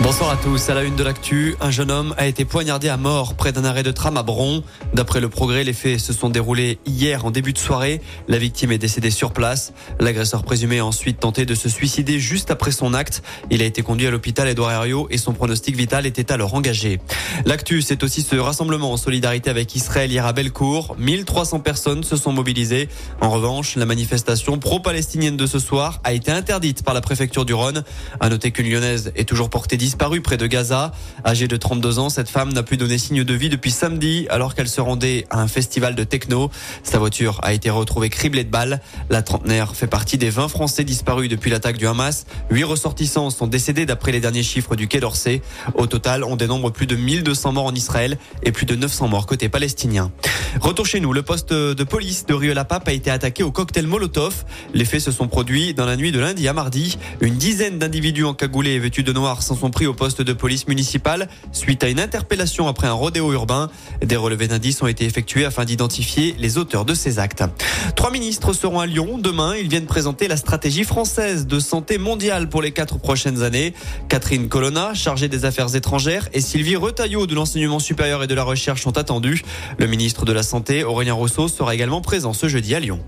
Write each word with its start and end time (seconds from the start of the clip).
Bonsoir 0.00 0.30
à 0.30 0.36
tous. 0.36 0.68
À 0.68 0.74
la 0.74 0.82
une 0.82 0.96
de 0.96 1.04
l'actu, 1.04 1.54
un 1.60 1.70
jeune 1.70 1.90
homme 1.90 2.14
a 2.16 2.26
été 2.26 2.44
poignardé 2.44 2.88
à 2.88 2.96
mort 2.96 3.34
près 3.34 3.52
d'un 3.52 3.64
arrêt 3.64 3.84
de 3.84 3.92
tram 3.92 4.16
à 4.16 4.24
Bron. 4.24 4.64
D'après 4.94 5.20
le 5.20 5.28
progrès, 5.28 5.62
les 5.62 5.72
faits 5.72 6.00
se 6.00 6.12
sont 6.12 6.28
déroulés 6.28 6.78
hier 6.86 7.24
en 7.24 7.30
début 7.30 7.52
de 7.52 7.58
soirée. 7.58 8.00
La 8.26 8.38
victime 8.38 8.72
est 8.72 8.78
décédée 8.78 9.10
sur 9.10 9.32
place. 9.32 9.72
L'agresseur 10.00 10.42
présumé 10.42 10.80
a 10.80 10.86
ensuite 10.86 11.20
tenté 11.20 11.46
de 11.46 11.54
se 11.54 11.68
suicider 11.68 12.18
juste 12.18 12.50
après 12.50 12.72
son 12.72 12.94
acte. 12.94 13.22
Il 13.50 13.62
a 13.62 13.64
été 13.64 13.82
conduit 13.82 14.06
à 14.06 14.10
l'hôpital 14.10 14.48
Edouard 14.48 14.72
Herriot 14.72 15.06
et 15.10 15.18
son 15.18 15.34
pronostic 15.34 15.76
vital 15.76 16.04
était 16.04 16.32
alors 16.32 16.54
engagé. 16.54 17.00
L'actu, 17.44 17.80
c'est 17.80 18.02
aussi 18.02 18.22
ce 18.22 18.34
rassemblement 18.36 18.92
en 18.92 18.96
solidarité 18.96 19.50
avec 19.50 19.76
Israël 19.76 20.10
hier 20.10 20.26
à 20.26 20.32
Bellecour. 20.32 20.96
1300 20.98 21.60
personnes 21.60 22.02
se 22.02 22.16
sont 22.16 22.32
mobilisées. 22.32 22.88
En 23.20 23.30
revanche, 23.30 23.76
la 23.76 23.86
manifestation 23.86 24.58
pro-palestinienne 24.58 25.36
de 25.36 25.46
ce 25.46 25.60
soir 25.60 26.00
a 26.02 26.12
été 26.12 26.32
interdite 26.32 26.82
par 26.82 26.94
la 26.94 27.02
préfecture 27.02 27.44
du 27.44 27.54
Rhône. 27.54 27.84
À 28.18 28.28
noter 28.28 28.50
qu'une 28.50 28.68
lyonnaise 28.68 29.12
est 29.14 29.28
toujours 29.28 29.48
portée 29.48 29.76
disparue 29.82 30.20
près 30.20 30.36
de 30.36 30.46
Gaza. 30.46 30.92
Âgée 31.26 31.48
de 31.48 31.56
32 31.56 31.98
ans, 31.98 32.08
cette 32.08 32.28
femme 32.28 32.52
n'a 32.52 32.62
plus 32.62 32.76
donné 32.76 32.98
signe 32.98 33.24
de 33.24 33.34
vie 33.34 33.48
depuis 33.48 33.72
samedi 33.72 34.28
alors 34.30 34.54
qu'elle 34.54 34.68
se 34.68 34.80
rendait 34.80 35.26
à 35.28 35.40
un 35.40 35.48
festival 35.48 35.96
de 35.96 36.04
techno. 36.04 36.52
Sa 36.84 37.00
voiture 37.00 37.40
a 37.42 37.52
été 37.52 37.68
retrouvée 37.68 38.08
criblée 38.08 38.44
de 38.44 38.48
balles. 38.48 38.80
La 39.10 39.22
trentenaire 39.22 39.74
fait 39.74 39.88
partie 39.88 40.18
des 40.18 40.30
20 40.30 40.46
Français 40.46 40.84
disparus 40.84 41.28
depuis 41.28 41.50
l'attaque 41.50 41.78
du 41.78 41.88
Hamas. 41.88 42.26
Huit 42.48 42.62
ressortissants 42.62 43.30
sont 43.30 43.48
décédés 43.48 43.84
d'après 43.84 44.12
les 44.12 44.20
derniers 44.20 44.44
chiffres 44.44 44.76
du 44.76 44.86
Quai 44.86 45.00
d'Orsay. 45.00 45.42
Au 45.74 45.88
total, 45.88 46.22
on 46.22 46.36
dénombre 46.36 46.70
plus 46.70 46.86
de 46.86 46.94
1200 46.94 47.50
morts 47.50 47.66
en 47.66 47.74
Israël 47.74 48.18
et 48.44 48.52
plus 48.52 48.66
de 48.66 48.76
900 48.76 49.08
morts 49.08 49.26
côté 49.26 49.48
palestinien. 49.48 50.12
Retour 50.60 50.86
chez 50.86 51.00
nous, 51.00 51.12
le 51.12 51.22
poste 51.22 51.52
de 51.52 51.84
police 51.84 52.24
de 52.26 52.34
Rieux-la-Pape 52.34 52.86
a 52.86 52.92
été 52.92 53.10
attaqué 53.10 53.42
au 53.42 53.50
cocktail 53.50 53.88
Molotov. 53.88 54.44
Les 54.74 54.84
faits 54.84 55.00
se 55.00 55.10
sont 55.10 55.26
produits 55.26 55.74
dans 55.74 55.86
la 55.86 55.96
nuit 55.96 56.12
de 56.12 56.20
lundi 56.20 56.46
à 56.46 56.52
mardi. 56.52 56.98
Une 57.20 57.34
dizaine 57.34 57.80
d'individus 57.80 58.24
encagoulés 58.24 58.74
et 58.74 58.78
vêtus 58.78 59.02
de 59.02 59.12
noir 59.12 59.42
s'en 59.42 59.56
sont 59.56 59.71
pris 59.72 59.88
au 59.88 59.94
poste 59.94 60.22
de 60.22 60.32
police 60.32 60.68
municipale 60.68 61.28
suite 61.50 61.82
à 61.82 61.88
une 61.88 61.98
interpellation 61.98 62.68
après 62.68 62.86
un 62.86 62.92
rodéo 62.92 63.32
urbain. 63.32 63.70
Des 64.04 64.14
relevés 64.14 64.46
d'indices 64.46 64.80
ont 64.82 64.86
été 64.86 65.04
effectués 65.04 65.44
afin 65.44 65.64
d'identifier 65.64 66.36
les 66.38 66.58
auteurs 66.58 66.84
de 66.84 66.94
ces 66.94 67.18
actes. 67.18 67.42
Trois 67.96 68.12
ministres 68.12 68.52
seront 68.52 68.78
à 68.78 68.86
Lyon 68.86 69.18
demain. 69.18 69.56
Ils 69.56 69.68
viennent 69.68 69.86
présenter 69.86 70.28
la 70.28 70.36
stratégie 70.36 70.84
française 70.84 71.46
de 71.46 71.58
santé 71.58 71.98
mondiale 71.98 72.48
pour 72.48 72.62
les 72.62 72.70
quatre 72.70 72.98
prochaines 72.98 73.42
années. 73.42 73.74
Catherine 74.08 74.48
Colonna, 74.48 74.94
chargée 74.94 75.28
des 75.28 75.44
affaires 75.44 75.74
étrangères, 75.74 76.28
et 76.32 76.40
Sylvie 76.40 76.76
Retailleau 76.76 77.26
de 77.26 77.34
l'enseignement 77.34 77.80
supérieur 77.80 78.22
et 78.22 78.26
de 78.26 78.34
la 78.34 78.44
recherche 78.44 78.82
sont 78.82 78.98
attendus. 78.98 79.42
Le 79.78 79.86
ministre 79.86 80.24
de 80.24 80.32
la 80.32 80.42
Santé, 80.42 80.84
Aurélien 80.84 81.14
Rousseau, 81.14 81.48
sera 81.48 81.74
également 81.74 82.00
présent 82.00 82.32
ce 82.32 82.48
jeudi 82.48 82.74
à 82.74 82.80
Lyon. 82.80 83.00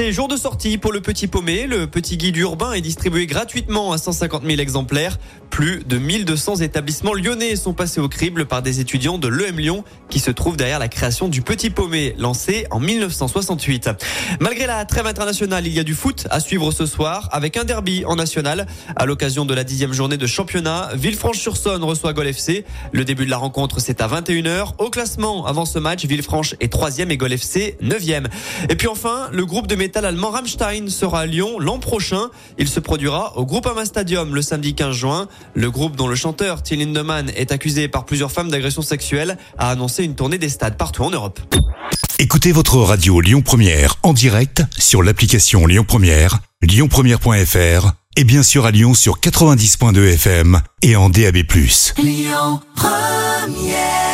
C'est 0.00 0.12
jour 0.12 0.28
de 0.28 0.36
sortie 0.36 0.78
pour 0.78 0.92
le 0.92 1.00
Petit 1.00 1.26
Paumé. 1.26 1.66
Le 1.66 1.88
petit 1.88 2.16
guide 2.16 2.36
urbain 2.36 2.72
est 2.72 2.80
distribué 2.80 3.26
gratuitement 3.26 3.90
à 3.90 3.98
150 3.98 4.44
000 4.44 4.60
exemplaires. 4.60 5.18
Plus 5.50 5.82
de 5.84 5.98
1200 5.98 6.56
établissements 6.56 7.14
lyonnais 7.14 7.56
sont 7.56 7.72
passés 7.72 8.00
au 8.00 8.08
crible 8.08 8.46
par 8.46 8.62
des 8.62 8.78
étudiants 8.78 9.18
de 9.18 9.26
l'EM 9.26 9.58
Lyon 9.58 9.82
qui 10.08 10.20
se 10.20 10.30
trouvent 10.30 10.56
derrière 10.56 10.78
la 10.78 10.86
création 10.86 11.26
du 11.26 11.42
Petit 11.42 11.70
Paumé, 11.70 12.14
lancé 12.16 12.68
en 12.70 12.78
1968. 12.78 13.90
Malgré 14.38 14.68
la 14.68 14.84
trêve 14.84 15.06
internationale, 15.06 15.66
il 15.66 15.72
y 15.72 15.80
a 15.80 15.82
du 15.82 15.94
foot 15.94 16.28
à 16.30 16.38
suivre 16.38 16.70
ce 16.70 16.86
soir 16.86 17.28
avec 17.32 17.56
un 17.56 17.64
derby 17.64 18.04
en 18.04 18.14
national. 18.14 18.68
À 18.94 19.04
l'occasion 19.04 19.46
de 19.46 19.54
la 19.54 19.64
dixième 19.64 19.92
journée 19.92 20.16
de 20.16 20.26
championnat, 20.28 20.90
Villefranche-sur-Saône 20.94 21.82
reçoit 21.82 22.12
Gol 22.12 22.28
FC. 22.28 22.64
Le 22.92 23.04
début 23.04 23.24
de 23.24 23.30
la 23.30 23.38
rencontre, 23.38 23.80
c'est 23.80 24.00
à 24.00 24.06
21h. 24.06 24.74
Au 24.78 24.90
classement, 24.90 25.44
avant 25.46 25.64
ce 25.64 25.80
match, 25.80 26.04
Villefranche 26.04 26.54
est 26.60 26.70
troisième 26.70 27.10
et 27.10 27.16
Gol 27.16 27.32
FC 27.32 27.76
neuvième. 27.80 28.28
Et 28.68 28.76
puis 28.76 28.86
enfin, 28.86 29.28
le 29.32 29.44
groupe 29.44 29.66
de 29.66 29.74
métal 29.88 30.04
allemand 30.04 30.32
Rammstein 30.32 30.90
sera 30.90 31.20
à 31.20 31.26
Lyon 31.26 31.58
l'an 31.58 31.78
prochain. 31.78 32.28
Il 32.58 32.68
se 32.68 32.78
produira 32.78 33.38
au 33.38 33.46
Groupama 33.46 33.86
Stadium 33.86 34.34
le 34.34 34.42
samedi 34.42 34.74
15 34.74 34.94
juin. 34.94 35.28
Le 35.54 35.70
groupe 35.70 35.96
dont 35.96 36.08
le 36.08 36.14
chanteur 36.14 36.62
Till 36.62 36.80
Lindemann 36.80 37.30
est 37.34 37.52
accusé 37.52 37.88
par 37.88 38.04
plusieurs 38.04 38.30
femmes 38.30 38.50
d'agression 38.50 38.82
sexuelle 38.82 39.38
a 39.56 39.70
annoncé 39.70 40.04
une 40.04 40.14
tournée 40.14 40.36
des 40.36 40.50
stades 40.50 40.76
partout 40.76 41.04
en 41.04 41.10
Europe. 41.10 41.40
Écoutez 42.18 42.52
votre 42.52 42.76
radio 42.76 43.22
Lyon 43.22 43.40
Première 43.40 43.94
en 44.02 44.12
direct 44.12 44.62
sur 44.78 45.02
l'application 45.02 45.66
Lyon 45.66 45.86
Première, 45.88 46.40
lyonpremière.fr 46.60 47.92
et 48.16 48.24
bien 48.24 48.42
sûr 48.42 48.66
à 48.66 48.70
Lyon 48.70 48.92
sur 48.92 49.20
90.2 49.20 50.12
FM 50.12 50.60
et 50.82 50.96
en 50.96 51.08
DAB+. 51.08 51.36
Lyon 51.96 52.60
Première 52.76 54.07